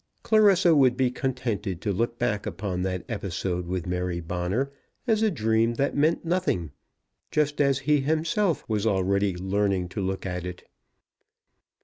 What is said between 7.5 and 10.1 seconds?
as he himself was already learning to